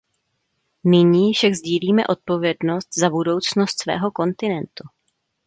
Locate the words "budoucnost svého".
3.09-4.11